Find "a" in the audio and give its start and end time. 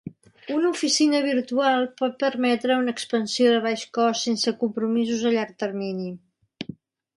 5.33-5.37